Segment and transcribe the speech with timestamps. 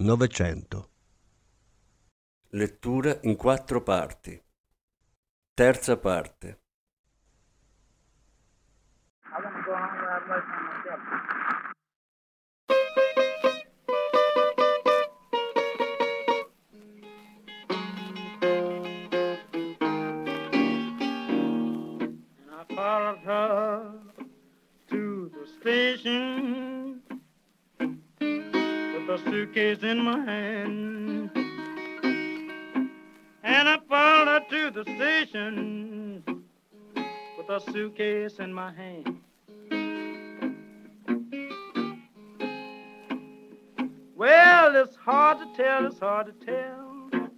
[0.00, 0.92] Novecento.
[2.52, 4.42] Lettura in quattro parti.
[5.52, 6.62] Terza parte.
[29.40, 31.30] Suitcase in my hand.
[33.42, 36.22] And I followed her to the station
[37.38, 39.18] with a suitcase in my hand.
[44.14, 47.30] Well, it's hard to tell, it's hard to tell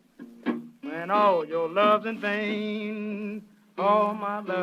[0.80, 3.44] when all your love's in vain,
[3.78, 4.61] all my love's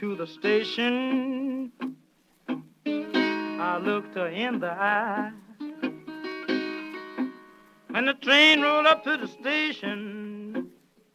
[0.00, 1.70] to the station,
[2.46, 5.30] I looked her in the eye.
[7.90, 10.68] When the train rolled up to the station,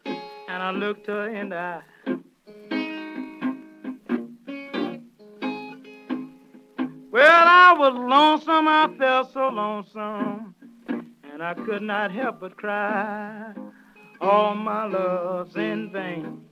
[0.06, 1.82] and I looked her in the eye.
[7.12, 10.56] Well, I was lonesome, I felt so lonesome,
[10.88, 13.54] and I could not help but cry.
[14.22, 16.49] All my love's in vain.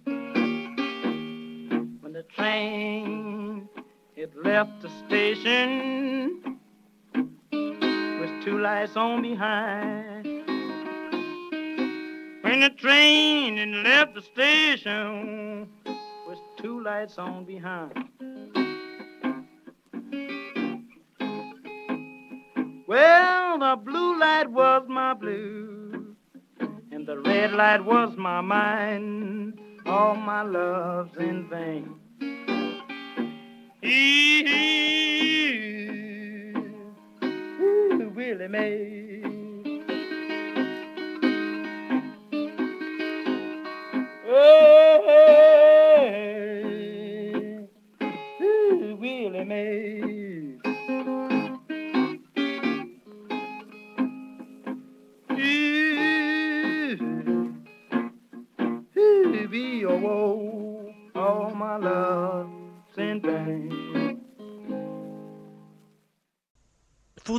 [2.36, 3.70] Train
[4.15, 6.60] it left the station
[7.11, 10.26] with two lights on behind.
[12.43, 15.67] When the train it left the station
[16.27, 18.10] with two lights on behind.
[22.87, 26.16] Well, the blue light was my blue,
[26.92, 29.60] and the red light was my mind.
[29.86, 31.99] All my love's in vain.
[33.86, 33.89] Ooh,
[38.15, 39.06] Willie Mae.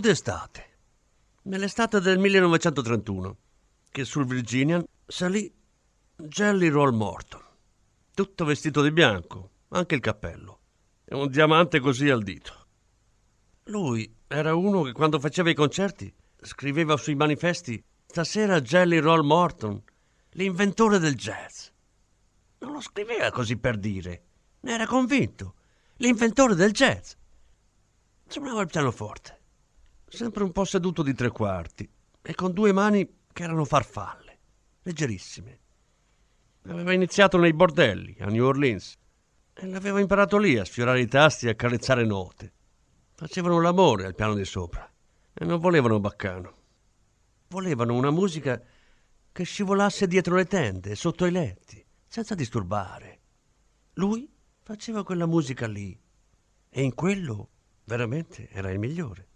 [0.09, 0.65] D'estate,
[1.43, 3.37] nell'estate del 1931,
[3.91, 5.55] che sul Virginian salì
[6.17, 7.43] Jelly Roll Morton,
[8.15, 10.61] tutto vestito di bianco, anche il cappello,
[11.05, 12.67] e un diamante così al dito.
[13.65, 16.11] Lui era uno che quando faceva i concerti
[16.41, 19.83] scriveva sui manifesti Stasera Jelly Roll Morton,
[20.31, 21.67] l'inventore del jazz.
[22.61, 24.23] Non lo scriveva così per dire,
[24.61, 25.57] ne era convinto,
[25.97, 27.13] l'inventore del jazz.
[28.27, 29.38] Suonava il pianoforte,
[30.09, 31.89] sempre un po' seduto di tre quarti
[32.23, 34.39] e con due mani che erano farfalle,
[34.83, 35.59] leggerissime.
[36.63, 38.97] Aveva iniziato nei bordelli a New Orleans
[39.55, 42.53] e l'aveva imparato lì a sfiorare i tasti e a carezzare note.
[43.15, 44.91] Facevano l'amore al piano di sopra
[45.33, 46.57] e non volevano baccano.
[47.49, 48.61] Volevano una musica
[49.33, 53.21] che scivolasse dietro le tende, sotto i letti, senza disturbare.
[53.95, 54.31] Lui
[54.63, 55.99] faceva quella musica lì
[56.69, 57.51] e in quello
[57.85, 59.28] veramente era il migliore.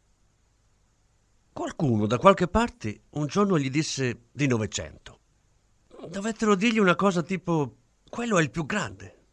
[1.52, 5.20] Qualcuno da qualche parte un giorno gli disse di Novecento.
[6.08, 7.76] Dovettero dirgli una cosa tipo:
[8.08, 9.24] quello è il più grande,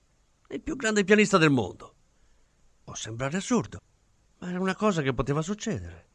[0.50, 1.96] il più grande pianista del mondo.
[2.84, 3.80] Può sembrare assurdo,
[4.40, 6.08] ma era una cosa che poteva succedere.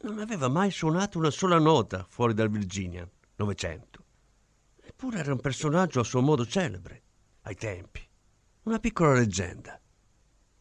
[0.00, 4.04] Non aveva mai suonato una sola nota fuori dal Virginia, Novecento.
[4.82, 7.02] Eppure era un personaggio a suo modo celebre,
[7.42, 8.04] ai tempi.
[8.64, 9.80] Una piccola leggenda.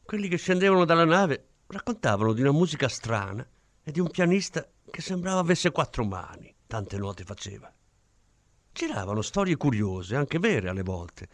[0.03, 3.44] Quelli che scendevano dalla nave raccontavano di una musica strana
[3.91, 7.71] e di un pianista che sembrava avesse quattro mani, tante note faceva.
[8.71, 11.27] Giravano storie curiose, anche vere alle volte,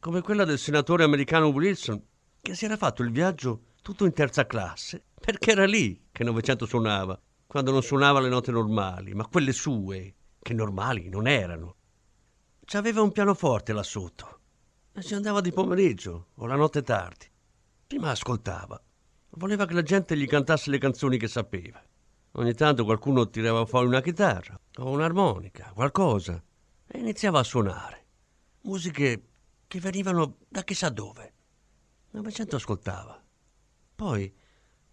[0.00, 2.02] come quella del senatore americano Wilson,
[2.40, 6.66] che si era fatto il viaggio tutto in terza classe, perché era lì che Novecento
[6.66, 11.76] suonava, quando non suonava le note normali, ma quelle sue, che normali non erano.
[12.64, 14.40] C'aveva un pianoforte là sotto
[14.92, 17.26] e ci andava di pomeriggio o la notte tardi.
[17.86, 18.80] Prima ascoltava,
[19.34, 21.80] Voleva che la gente gli cantasse le canzoni che sapeva.
[22.32, 26.40] Ogni tanto qualcuno tirava fuori una chitarra o un'armonica, qualcosa,
[26.86, 28.06] e iniziava a suonare.
[28.62, 29.24] Musiche
[29.66, 31.32] che venivano da chissà dove.
[32.10, 33.20] Novecento ascoltava.
[33.96, 34.32] Poi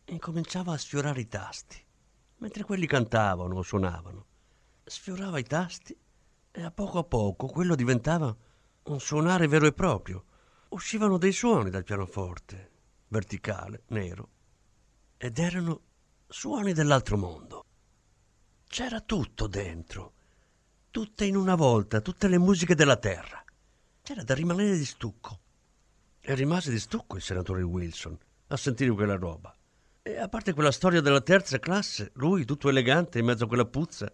[0.06, 1.84] incominciava a sfiorare i tasti,
[2.38, 4.26] mentre quelli cantavano o suonavano.
[4.84, 5.96] Sfiorava i tasti
[6.52, 8.36] e a poco a poco quello diventava
[8.84, 10.26] un suonare vero e proprio.
[10.70, 12.72] Uscivano dei suoni dal pianoforte,
[13.10, 14.30] verticale, nero,
[15.18, 15.82] ed erano
[16.30, 17.64] suoni dell'altro mondo.
[18.68, 20.14] C'era tutto dentro,
[20.92, 23.44] tutte in una volta, tutte le musiche della terra.
[24.02, 25.40] C'era da rimanere di stucco.
[26.20, 29.56] E rimase di stucco il senatore Wilson a sentire quella roba.
[30.02, 33.66] E a parte quella storia della terza classe, lui tutto elegante in mezzo a quella
[33.66, 34.12] puzza,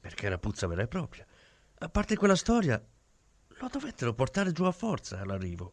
[0.00, 1.26] perché era puzza vera e propria,
[1.78, 2.82] a parte quella storia,
[3.48, 5.72] lo dovettero portare giù a forza all'arrivo,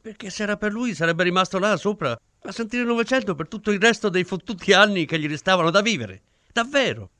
[0.00, 2.18] perché se era per lui sarebbe rimasto là sopra
[2.50, 5.80] a sentire il Novecento per tutto il resto dei fottuti anni che gli restavano da
[5.80, 6.22] vivere.
[6.52, 7.10] Davvero.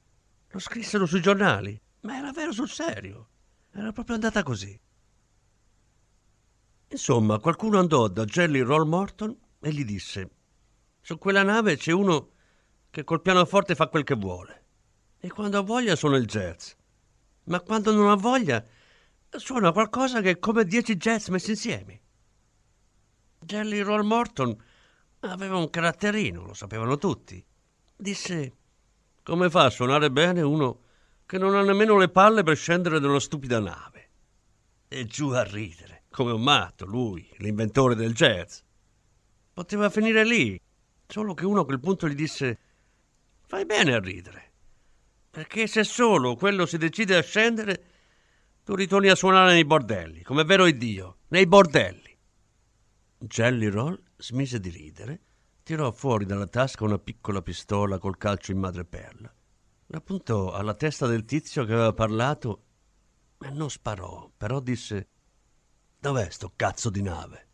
[0.50, 3.28] Lo scrissero sui giornali, ma era vero sul serio.
[3.72, 4.78] Era proprio andata così.
[6.88, 10.30] Insomma, qualcuno andò da Jelly Roll Morton e gli disse:
[11.00, 12.30] Su quella nave c'è uno
[12.90, 14.64] che col pianoforte fa quel che vuole.
[15.18, 16.72] E quando ha voglia suona il jazz.
[17.44, 18.64] Ma quando non ha voglia
[19.30, 22.00] suona qualcosa che è come dieci jazz messi insieme.
[23.40, 24.56] Jelly Roll Morton
[25.20, 27.44] aveva un caratterino, lo sapevano tutti.
[27.96, 28.56] Disse:
[29.22, 30.80] Come fa a suonare bene uno
[31.24, 34.10] che non ha nemmeno le palle per scendere da una stupida nave?
[34.88, 38.60] E giù a ridere, come un matto, lui, l'inventore del jazz.
[39.52, 40.60] Poteva finire lì,
[41.06, 42.58] solo che uno a quel punto gli disse:
[43.46, 44.52] Fai bene a ridere,
[45.30, 47.84] perché se solo quello si decide a scendere,
[48.64, 52.16] tu ritorni a suonare nei bordelli, come è vero Dio, nei bordelli.
[53.18, 55.20] Jelly Roll smise di ridere,
[55.62, 59.34] tirò fuori dalla tasca una piccola pistola col calcio in madreperla.
[59.86, 62.64] La puntò alla testa del tizio che aveva parlato
[63.38, 65.08] e non sparò, però disse:
[65.98, 67.48] Dov'è sto cazzo di nave?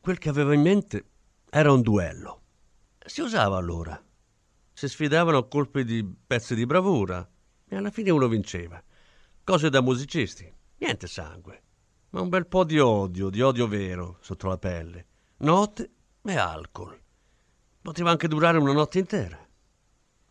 [0.00, 1.10] Quel che aveva in mente
[1.50, 2.42] era un duello.
[3.04, 4.00] Si usava allora.
[4.72, 7.28] Si sfidavano a colpi di pezzi di bravura
[7.66, 8.82] e alla fine uno vinceva.
[9.42, 11.62] Cose da musicisti, niente sangue
[12.10, 15.06] ma un bel po' di odio, di odio vero, sotto la pelle.
[15.38, 15.90] Note
[16.22, 16.98] e alcol.
[17.80, 19.38] Poteva anche durare una notte intera.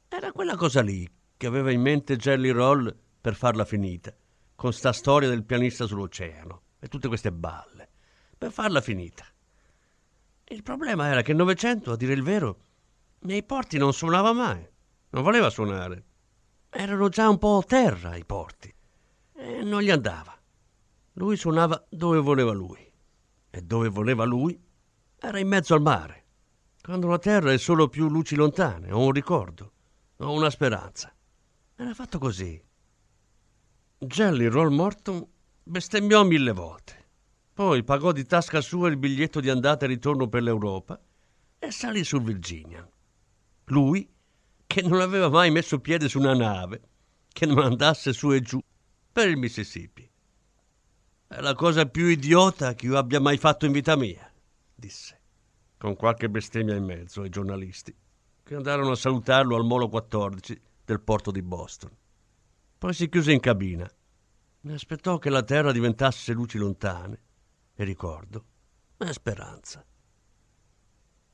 [0.10, 4.14] Era quella cosa lì che aveva in mente Jelly Roll per farla finita,
[4.56, 7.90] con sta storia del pianista sull'oceano e tutte queste balle,
[8.38, 9.26] per farla finita.
[10.46, 12.58] Il problema era che il Novecento, a dire il vero,
[13.20, 14.66] nei porti non suonava mai,
[15.10, 16.04] non voleva suonare.
[16.70, 18.74] Erano già un po' terra i porti
[19.34, 20.37] e non gli andava.
[21.18, 22.80] Lui suonava dove voleva lui.
[23.50, 24.60] E dove voleva lui
[25.20, 26.26] era in mezzo al mare,
[26.80, 29.72] quando la terra è solo più luci lontane, o un ricordo,
[30.18, 31.12] o una speranza.
[31.76, 32.62] Era fatto così.
[33.98, 35.28] Jelly Roll Morton
[35.64, 37.06] bestemmiò mille volte.
[37.52, 41.02] Poi pagò di tasca sua il biglietto di andata e ritorno per l'Europa
[41.58, 42.88] e salì sul Virginia.
[43.66, 44.08] Lui,
[44.68, 46.82] che non aveva mai messo piede su una nave,
[47.28, 48.60] che non andasse su e giù
[49.12, 50.07] per il Mississippi.
[51.30, 54.32] È la cosa più idiota che io abbia mai fatto in vita mia,
[54.74, 55.20] disse,
[55.78, 57.94] con qualche bestemmia in mezzo ai giornalisti,
[58.44, 61.92] che andarono a salutarlo al molo 14 del porto di Boston.
[62.78, 63.86] Poi si chiuse in cabina
[64.62, 67.22] e aspettò che la terra diventasse luci lontane
[67.76, 68.46] e ricordo
[68.98, 69.86] e speranza.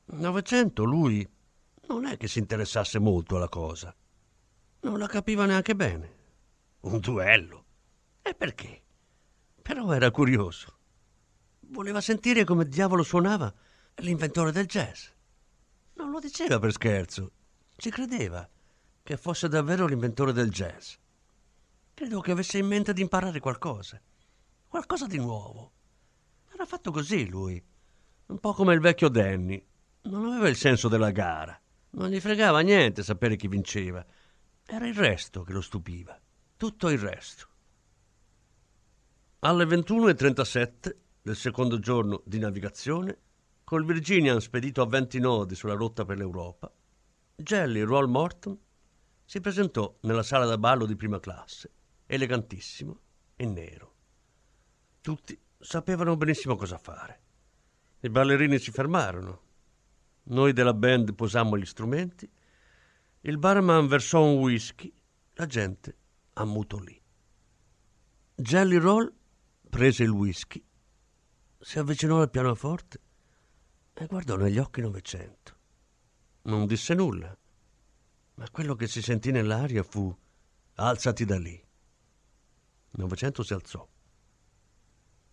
[0.06, 1.28] Novecento lui
[1.88, 3.96] non è che si interessasse molto alla cosa.
[4.82, 6.16] Non la capiva neanche bene.
[6.82, 7.66] Un duello.
[8.24, 8.83] E perché?
[9.64, 10.78] Però era curioso.
[11.70, 13.52] Voleva sentire come diavolo suonava
[13.96, 15.08] l'inventore del jazz.
[15.94, 17.32] Non lo diceva per scherzo,
[17.78, 18.48] ci credeva
[19.02, 20.96] che fosse davvero l'inventore del jazz.
[21.94, 24.02] Credo che avesse in mente di imparare qualcosa,
[24.68, 25.72] qualcosa di nuovo.
[26.54, 27.64] Era fatto così lui,
[28.26, 29.66] un po' come il vecchio Danny.
[30.04, 31.58] Non aveva il senso della gara,
[31.92, 34.06] non gli fregava niente sapere chi vinceva.
[34.66, 36.20] Era il resto che lo stupiva,
[36.58, 37.48] tutto il resto.
[39.46, 43.18] Alle 21.37 del secondo giorno di navigazione,
[43.66, 46.72] col Virginian spedito a 20 nodi sulla rotta per l'Europa,
[47.36, 48.58] Jelly Roll Morton
[49.26, 51.70] si presentò nella sala da ballo di prima classe,
[52.06, 53.00] elegantissimo
[53.36, 53.96] e nero.
[55.02, 57.22] Tutti sapevano benissimo cosa fare.
[58.00, 59.42] I ballerini si fermarono.
[60.24, 62.32] Noi della band posammo gli strumenti.
[63.20, 64.90] Il barman versò un whisky.
[65.34, 65.98] La gente
[66.32, 66.98] ammutolì.
[68.36, 69.14] Jelly Roll
[69.74, 70.64] prese il whisky,
[71.58, 73.02] si avvicinò al pianoforte
[73.96, 75.56] e guardò negli occhi Novecento.
[76.44, 77.36] Non disse nulla,
[78.36, 80.16] ma quello che si sentì nell'aria fu
[80.76, 81.60] alzati da lì.
[82.92, 83.88] Novecento si alzò.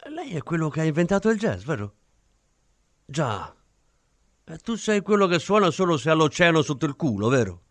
[0.08, 1.96] Lei è quello che ha inventato il jazz, vero?
[3.04, 3.54] Già.
[4.44, 7.62] E tu sei quello che suona solo se ha l'oceano sotto il culo, vero?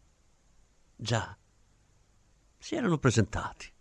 [0.96, 1.36] Già.
[2.60, 3.74] Si erano presentati.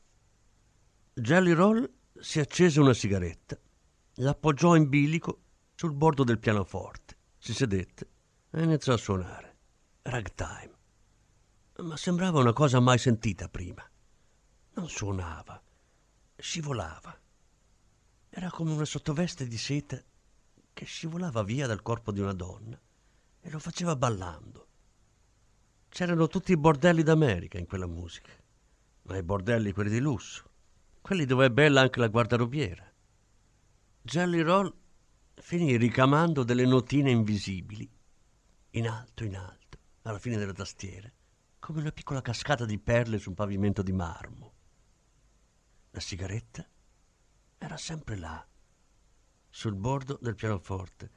[1.12, 3.58] Jelly Roll si accese una sigaretta,
[4.16, 5.42] l'appoggiò in bilico
[5.74, 8.08] sul bordo del pianoforte, si sedette
[8.50, 9.56] e iniziò a suonare.
[10.02, 10.76] Ragtime.
[11.78, 13.88] Ma sembrava una cosa mai sentita prima.
[14.74, 15.62] Non suonava,
[16.36, 17.16] scivolava.
[18.30, 20.02] Era come una sottoveste di seta
[20.72, 22.80] che scivolava via dal corpo di una donna
[23.40, 24.66] e lo faceva ballando.
[25.88, 28.32] C'erano tutti i bordelli d'America in quella musica,
[29.02, 30.47] ma i bordelli quelli di lusso,
[31.08, 32.86] quelli dove è bella anche la guardarobiera.
[34.02, 34.70] Jelly Roll
[35.36, 37.90] finì ricamando delle notine invisibili,
[38.72, 41.10] in alto, in alto, alla fine della tastiera,
[41.60, 44.52] come una piccola cascata di perle su un pavimento di marmo.
[45.92, 46.68] La sigaretta
[47.56, 48.46] era sempre là,
[49.48, 51.10] sul bordo del pianoforte,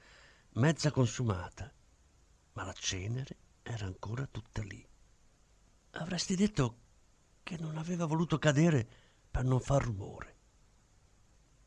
[0.52, 1.70] mezza consumata,
[2.54, 4.88] ma la cenere era ancora tutta lì.
[5.96, 6.78] Avresti detto
[7.44, 9.01] che non aveva voluto cadere
[9.32, 10.36] per non far rumore.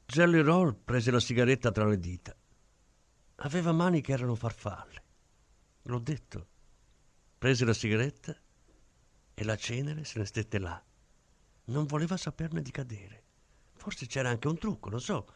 [0.06, 2.36] Jelly Roll prese la sigaretta tra le dita.
[3.36, 5.02] Aveva mani che erano farfalle.
[5.82, 6.48] L'ho detto.
[7.38, 8.36] Prese la sigaretta
[9.34, 10.82] e la cenere se ne stette là.
[11.66, 13.22] Non voleva saperne di cadere.
[13.72, 15.26] Forse c'era anche un trucco, lo so.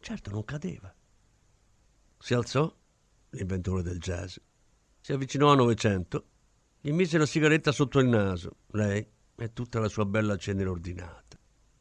[0.00, 0.92] Certo, non cadeva.
[2.18, 2.74] Si alzò,
[3.30, 4.36] l'inventore del jazz,
[5.00, 6.26] si avvicinò a Novecento,
[6.80, 11.38] gli mise la sigaretta sotto il naso, lei e tutta la sua bella cenere ordinata,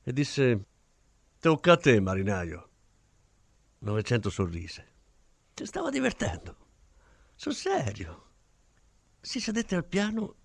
[0.09, 0.65] e disse
[1.39, 2.69] Tocca a te, marinaio.
[3.79, 4.87] Novecento sorrise.
[5.53, 6.57] Ti stava divertendo.
[7.35, 8.31] Sul serio.
[9.21, 10.35] Si sedette al piano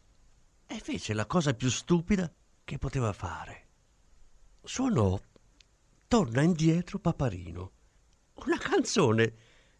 [0.66, 2.30] e fece la cosa più stupida
[2.62, 3.68] che poteva fare.
[4.62, 5.18] Suonò
[6.08, 7.72] Torna indietro Paparino.
[8.44, 9.34] Una canzone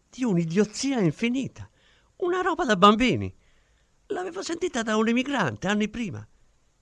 [0.09, 1.69] di un'idiozia infinita.
[2.17, 3.31] Una roba da bambini.
[4.07, 6.27] L'avevo sentita da un emigrante anni prima.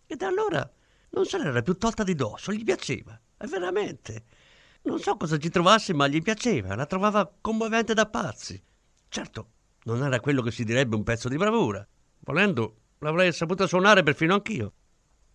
[0.05, 0.73] E da allora
[1.13, 3.19] non se l'era più tolta di dosso, gli piaceva.
[3.37, 4.23] Veramente.
[4.83, 8.61] Non so cosa ci trovasse, ma gli piaceva, la trovava commovente da pazzi.
[9.07, 9.49] Certo,
[9.83, 11.85] non era quello che si direbbe un pezzo di bravura.
[12.19, 14.73] Volendo, l'avrei saputa suonare perfino anch'io.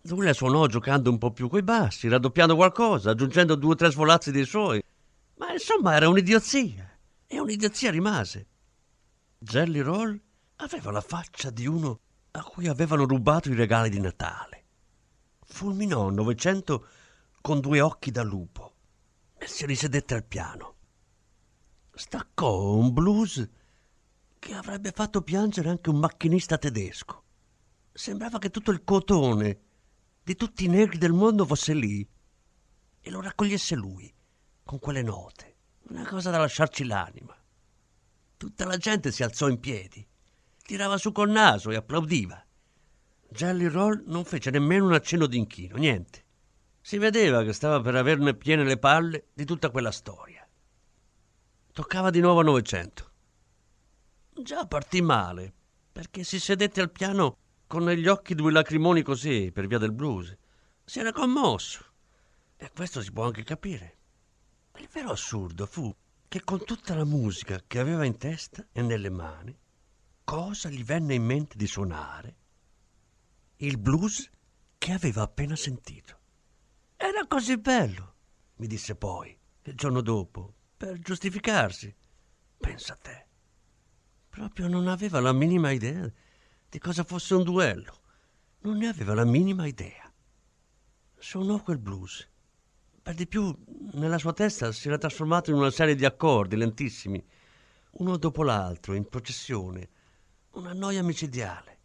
[0.03, 3.91] Lui la suonò giocando un po' più coi bassi, raddoppiando qualcosa, aggiungendo due o tre
[3.91, 4.81] svolazzi dei suoi.
[5.37, 6.97] Ma insomma era un'idiozia.
[7.25, 8.47] E un'idiozia rimase.
[9.37, 10.19] Jelly Roll
[10.57, 11.99] aveva la faccia di uno
[12.31, 14.58] a cui avevano rubato i regali di Natale.
[15.51, 16.87] Fulminò Novecento
[17.41, 18.75] con due occhi da lupo
[19.37, 20.75] e si risedette al piano.
[21.93, 23.49] Staccò un blues
[24.37, 27.23] che avrebbe fatto piangere anche un macchinista tedesco.
[27.91, 29.59] Sembrava che tutto il cotone
[30.23, 32.07] di tutti i negri del mondo fosse lì
[33.01, 34.13] e lo raccogliesse lui
[34.63, 35.55] con quelle note.
[35.89, 37.35] Una cosa da lasciarci l'anima.
[38.37, 40.07] Tutta la gente si alzò in piedi,
[40.63, 42.45] tirava su col naso e applaudiva.
[43.31, 46.25] Jelly Roll non fece nemmeno un accenno d'inchino, niente.
[46.81, 50.47] Si vedeva che stava per averne piene le palle di tutta quella storia.
[51.71, 53.11] Toccava di nuovo a Novecento.
[54.33, 55.53] Già partì male,
[55.91, 60.35] perché si sedette al piano con negli occhi due lacrimoni così per via del blues.
[60.83, 61.85] Si era commosso.
[62.57, 63.97] E questo si può anche capire.
[64.79, 65.93] Il vero assurdo fu
[66.27, 69.55] che con tutta la musica che aveva in testa e nelle mani,
[70.23, 72.38] cosa gli venne in mente di suonare?
[73.61, 74.29] Il blues
[74.77, 76.17] che aveva appena sentito.
[76.95, 78.13] Era così bello,
[78.55, 81.93] mi disse poi, il giorno dopo, per giustificarsi.
[82.57, 83.27] Pensa a te.
[84.29, 86.09] Proprio non aveva la minima idea
[86.69, 87.99] di cosa fosse un duello.
[88.59, 90.09] Non ne aveva la minima idea.
[91.17, 92.25] Suonò quel blues.
[93.01, 93.53] Per di più,
[93.91, 97.21] nella sua testa si era trasformato in una serie di accordi lentissimi,
[97.91, 99.89] uno dopo l'altro, in processione.
[100.51, 101.78] Una noia micidiale.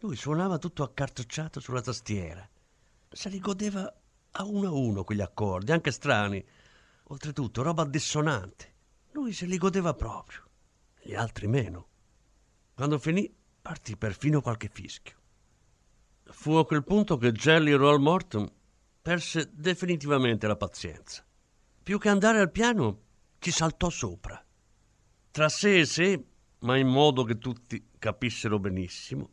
[0.00, 2.48] Lui suonava tutto accartocciato sulla tastiera.
[3.08, 3.92] Se li godeva
[4.32, 6.44] a uno a uno quegli accordi, anche strani.
[7.04, 8.74] Oltretutto, roba dissonante.
[9.12, 10.44] Lui se li godeva proprio,
[11.00, 11.88] gli altri meno.
[12.74, 15.16] Quando finì, partì perfino qualche fischio.
[16.24, 18.50] Fu a quel punto che Jelly Roll Morton
[19.00, 21.24] perse definitivamente la pazienza.
[21.82, 23.00] Più che andare al piano,
[23.38, 24.44] ci saltò sopra.
[25.30, 26.24] Tra sé e sé,
[26.60, 29.30] ma in modo che tutti capissero benissimo,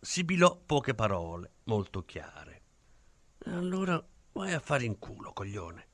[0.00, 2.62] sibilò poche parole molto chiare.
[3.38, 4.02] E allora
[4.32, 5.88] Vai a fare in culo, coglione.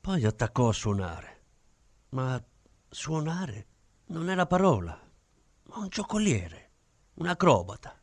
[0.00, 1.42] Poi attaccò a suonare.
[2.10, 2.42] Ma
[2.88, 3.66] suonare
[4.06, 4.98] non era parola,
[5.64, 6.70] ma un giocoliere,
[7.14, 8.00] un acrobata.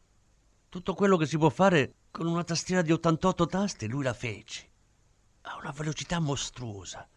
[0.68, 4.70] Tutto quello che si può fare con una tastiera di 88 tasti, lui la fece.
[5.44, 7.08] A una velocità mostruosa,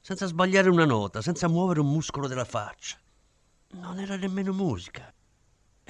[0.00, 2.98] senza sbagliare una nota, senza muovere un muscolo della faccia.
[3.72, 5.12] Non era nemmeno musica.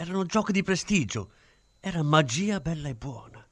[0.00, 1.32] Erano giochi di prestigio.
[1.80, 3.44] Era magia bella e buona.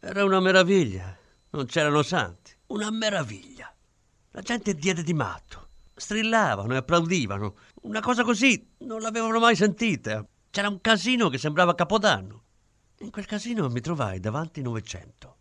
[0.00, 1.16] Era una meraviglia.
[1.50, 2.52] Non c'erano santi.
[2.66, 3.72] Una meraviglia.
[4.32, 5.68] La gente diede di matto.
[5.94, 7.54] Strillavano e applaudivano.
[7.82, 10.26] Una cosa così non l'avevano mai sentita.
[10.50, 12.42] C'era un casino che sembrava Capodanno.
[12.98, 15.36] In quel casino mi trovai davanti Novecento.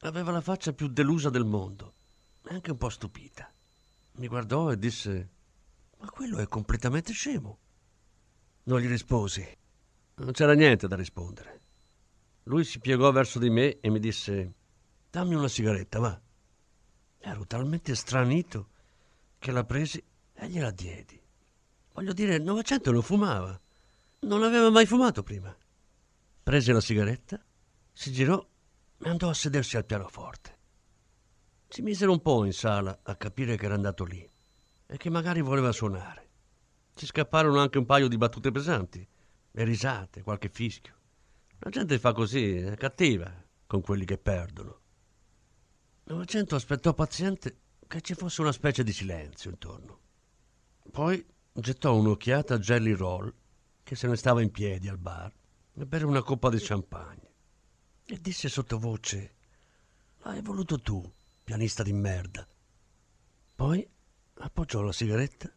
[0.00, 1.94] Aveva la faccia più delusa del mondo
[2.48, 3.50] anche un po' stupita.
[4.12, 5.28] Mi guardò e disse:
[5.98, 7.58] Ma quello è completamente scemo.
[8.64, 9.60] Non gli risposi.
[10.14, 11.60] Non c'era niente da rispondere.
[12.44, 14.52] Lui si piegò verso di me e mi disse:
[15.10, 16.20] Dammi una sigaretta, va.
[17.18, 18.68] Ero talmente stranito
[19.38, 20.02] che la presi
[20.34, 21.20] e gliela diedi.
[21.92, 23.58] Voglio dire, il Novecento non fumava.
[24.20, 25.54] Non aveva mai fumato prima.
[26.42, 27.40] Prese la sigaretta,
[27.92, 28.44] si girò
[28.98, 30.58] e andò a sedersi al pianoforte.
[31.68, 34.28] Si misero un po' in sala a capire che era andato lì
[34.86, 36.28] e che magari voleva suonare.
[36.94, 39.06] Ci scapparono anche un paio di battute pesanti,
[39.52, 40.94] e risate, qualche fischio.
[41.58, 43.32] La gente fa così, è cattiva
[43.66, 44.80] con quelli che perdono.
[46.04, 50.00] Novecento aspettò paziente che ci fosse una specie di silenzio intorno.
[50.90, 53.32] Poi gettò un'occhiata a Jelly Roll,
[53.82, 55.32] che se ne stava in piedi al bar,
[55.74, 57.30] e bere una coppa di champagne.
[58.04, 59.34] E disse sottovoce:
[60.22, 61.08] L'hai voluto tu,
[61.44, 62.46] pianista di merda.
[63.54, 63.88] Poi
[64.34, 65.52] appoggiò la sigaretta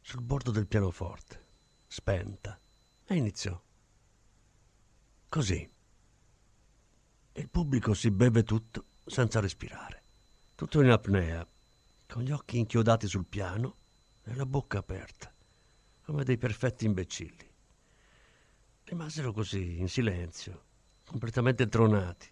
[0.00, 1.46] sul bordo del pianoforte,
[1.86, 2.58] spenta,
[3.08, 3.58] e iniziò.
[5.28, 5.68] Così.
[7.32, 10.02] Il pubblico si beve tutto senza respirare,
[10.54, 11.46] tutto in apnea,
[12.06, 13.76] con gli occhi inchiodati sul piano
[14.24, 15.32] e la bocca aperta,
[16.04, 17.50] come dei perfetti imbecilli.
[18.84, 20.64] Rimasero così, in silenzio,
[21.06, 22.30] completamente tronati,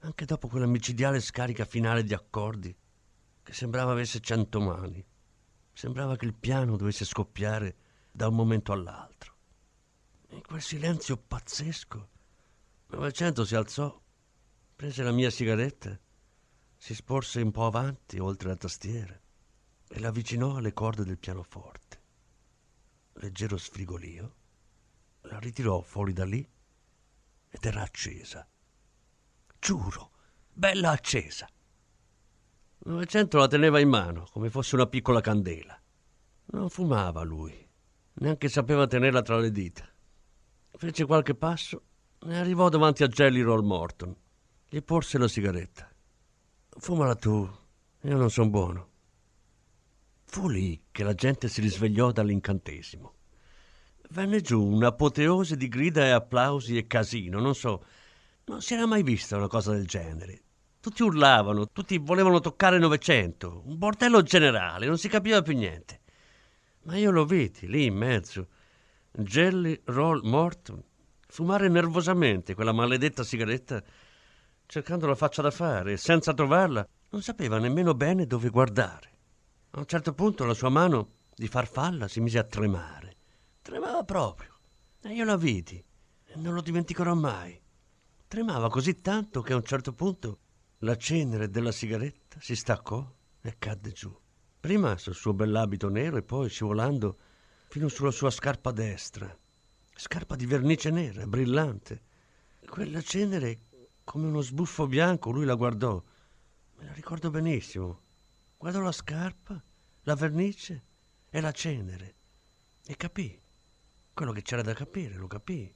[0.00, 2.74] anche dopo quella micidiale scarica finale di accordi
[3.42, 5.04] che sembrava avesse cento mani.
[5.72, 7.76] Sembrava che il piano dovesse scoppiare
[8.10, 9.33] da un momento all'altro.
[10.46, 12.08] Quel silenzio pazzesco,
[12.88, 14.00] Novecento si alzò,
[14.76, 15.98] prese la mia sigaretta,
[16.76, 19.18] si sporse un po' avanti oltre la tastiera
[19.88, 22.02] e l'avvicinò alle corde del pianoforte.
[23.14, 24.34] Leggero sfrigolio
[25.22, 26.46] la ritirò fuori da lì
[27.48, 28.46] ed era accesa.
[29.58, 30.10] Giuro,
[30.52, 31.48] bella accesa.
[32.80, 35.80] Novecento la teneva in mano come fosse una piccola candela.
[36.46, 37.66] Non fumava lui,
[38.14, 39.88] neanche sapeva tenerla tra le dita.
[40.76, 41.82] Fece qualche passo
[42.26, 44.14] e arrivò davanti a Jelly Roll Morton.
[44.68, 45.88] Gli porse la sigaretta.
[46.68, 47.48] Fumala tu,
[48.02, 48.88] io non sono buono.
[50.24, 53.14] Fu lì che la gente si risvegliò dall'incantesimo
[54.10, 57.84] venne giù un'apoteosi di grida e applausi e casino, non so.
[58.44, 60.42] Non si era mai vista una cosa del genere.
[60.80, 66.00] Tutti urlavano, tutti volevano toccare Novecento, un bordello generale, non si capiva più niente.
[66.82, 68.48] Ma io lo vidi lì in mezzo,
[69.16, 70.82] Jelly Roll Morton,
[71.28, 73.80] fumare nervosamente quella maledetta sigaretta,
[74.66, 79.12] cercando la faccia da fare e senza trovarla non sapeva nemmeno bene dove guardare.
[79.70, 83.16] A un certo punto la sua mano di farfalla si mise a tremare.
[83.62, 84.58] Tremava proprio.
[85.00, 85.76] E io la vidi
[86.24, 87.60] e non lo dimenticherò mai.
[88.26, 90.38] Tremava così tanto che a un certo punto
[90.78, 93.08] la cenere della sigaretta si staccò
[93.40, 94.12] e cadde giù.
[94.58, 97.16] Prima sul suo bell'abito nero e poi scivolando
[97.74, 99.36] fino sulla sua scarpa destra.
[99.96, 102.02] Scarpa di vernice nera, brillante.
[102.68, 103.62] Quella cenere
[104.04, 106.00] come uno sbuffo bianco, lui la guardò.
[106.76, 108.02] Me la ricordo benissimo.
[108.56, 109.60] Guardò la scarpa,
[110.04, 110.82] la vernice
[111.28, 112.14] e la cenere
[112.86, 113.36] e capì.
[114.12, 115.68] Quello che c'era da capire, lo capì.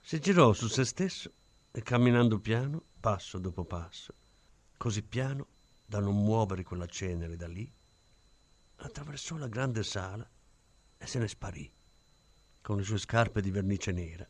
[0.00, 1.30] Si girò su se stesso
[1.70, 4.14] e camminando piano, passo dopo passo,
[4.78, 5.48] così piano
[5.84, 7.70] da non muovere quella cenere da lì,
[8.76, 10.26] attraversò la grande sala
[11.00, 11.68] e se ne sparì,
[12.60, 14.26] con le sue scarpe di vernice nera.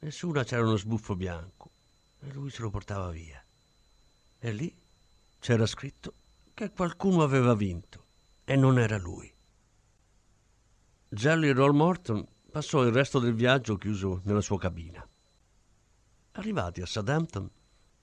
[0.00, 1.70] Nessuna c'era uno sbuffo bianco
[2.20, 3.42] e lui se lo portava via.
[4.38, 4.72] E lì
[5.40, 6.12] c'era scritto
[6.54, 8.04] che qualcuno aveva vinto
[8.44, 9.32] e non era lui.
[11.08, 15.06] Jelly Roll Morton Passò il resto del viaggio chiuso nella sua cabina.
[16.32, 17.48] Arrivati a Southampton,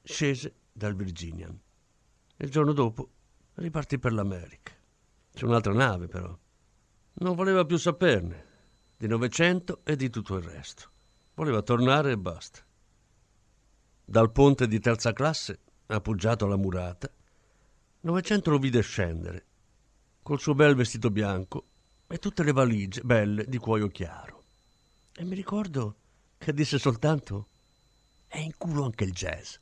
[0.01, 1.59] scese dal Virginian.
[2.37, 3.09] Il giorno dopo
[3.55, 4.71] ripartì per l'America.
[5.33, 6.37] C'è un'altra nave, però.
[7.19, 8.45] Non voleva più saperne
[8.95, 10.89] di Novecento e di tutto il resto.
[11.33, 12.59] Voleva tornare e basta.
[14.05, 17.09] Dal ponte di terza classe, appoggiato alla murata,
[18.01, 19.45] Novecento lo vide scendere,
[20.21, 21.65] col suo bel vestito bianco
[22.05, 24.43] e tutte le valigie belle di cuoio chiaro.
[25.15, 25.95] E mi ricordo
[26.37, 27.47] che disse soltanto
[28.27, 29.55] è in culo anche il jazz.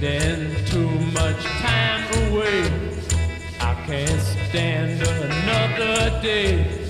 [0.00, 2.64] Spending too much time away.
[3.60, 6.88] I can't stand another day.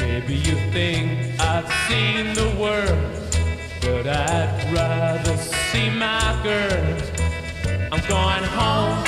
[0.00, 2.98] Maybe you think I've seen the world,
[3.80, 6.96] but I'd rather see my girl.
[7.92, 9.04] I'm going home.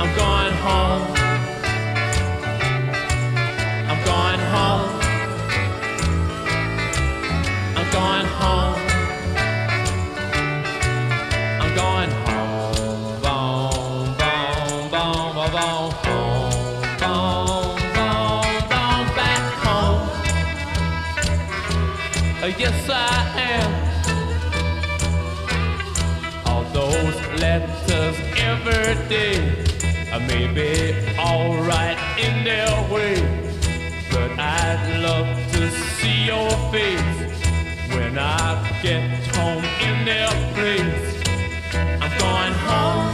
[0.00, 1.19] I'm going home.
[15.50, 16.50] Boom, home.
[17.00, 20.02] Boom, boom, boom, back home.
[22.56, 22.94] Yes, I
[23.52, 23.70] am.
[26.46, 29.38] All those letters every day
[30.12, 33.16] uh, may be alright in their way,
[34.12, 37.18] but I'd love to see your face
[37.94, 41.06] when I get home in their place.
[41.74, 43.09] I'm going home.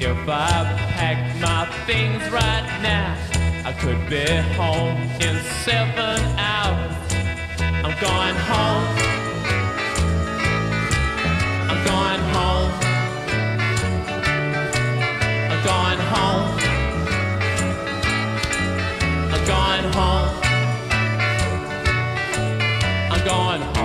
[0.00, 0.62] If I
[0.94, 3.16] packed my things right now,
[3.64, 6.94] I could be home in seven hours.
[7.60, 8.86] I'm going home.
[11.68, 12.70] I'm going home.
[15.50, 16.48] I'm going home.
[19.32, 20.28] I'm going home.
[23.10, 23.77] I'm going home.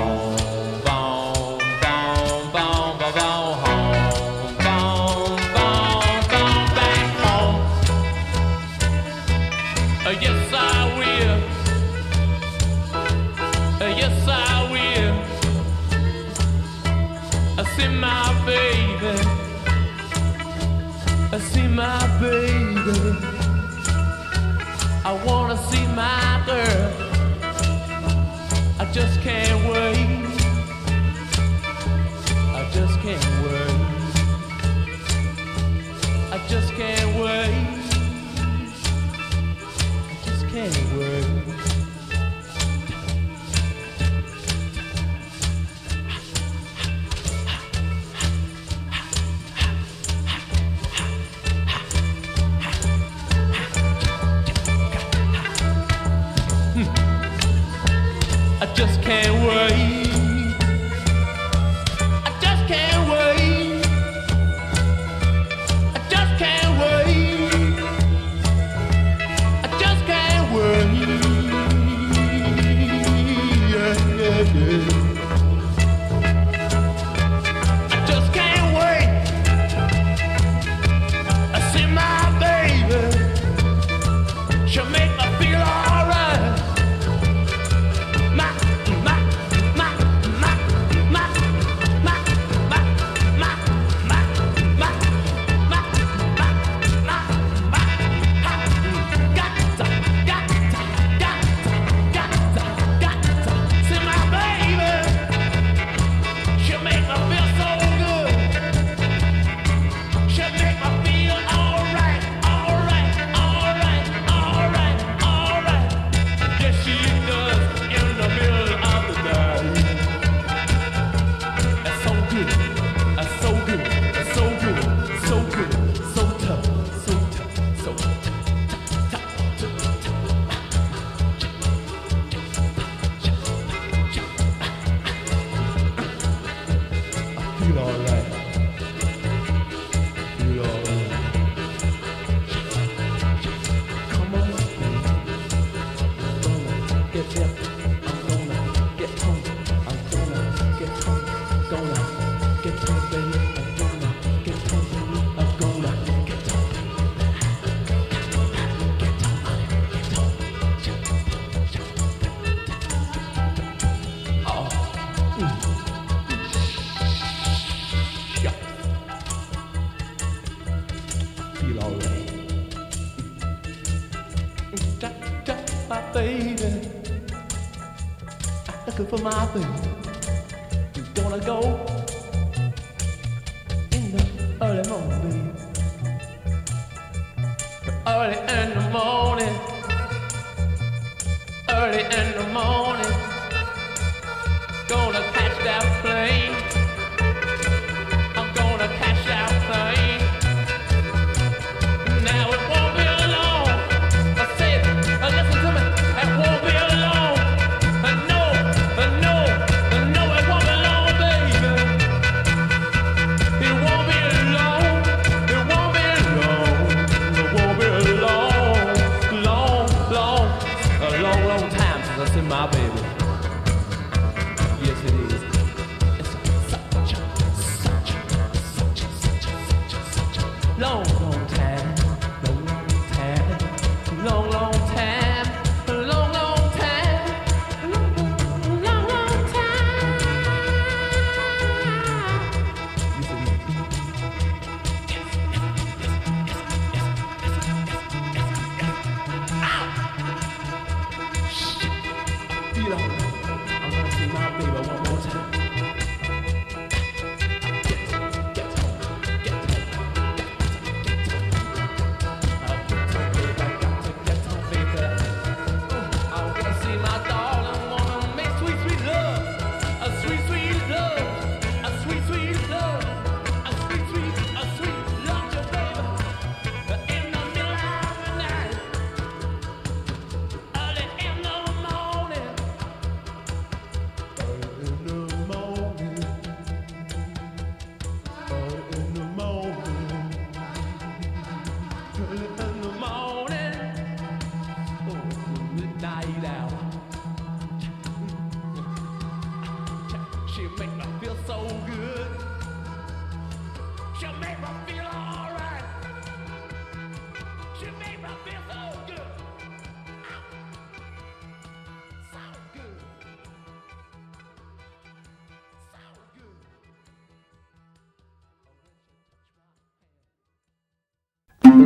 [252.84, 253.04] 知道吗？
[253.06, 255.03] 我想要我的宝贝。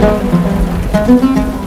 [0.00, 1.57] Thank you.